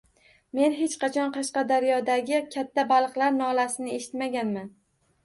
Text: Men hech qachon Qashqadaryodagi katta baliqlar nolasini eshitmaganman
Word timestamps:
Men 0.59 0.71
hech 0.77 0.93
qachon 1.01 1.33
Qashqadaryodagi 1.35 2.39
katta 2.55 2.87
baliqlar 2.93 3.37
nolasini 3.37 3.95
eshitmaganman 3.99 4.73